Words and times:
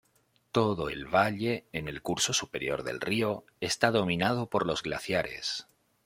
Todo 0.51 0.89
el 0.89 1.05
valle, 1.05 1.67
en 1.73 1.87
el 1.87 2.01
curso 2.01 2.33
superior 2.33 2.81
del 2.81 2.99
río, 3.01 3.45
está 3.59 3.91
dominado 3.91 4.49
por 4.49 4.65
los 4.65 4.81
glaciares. 4.81 5.67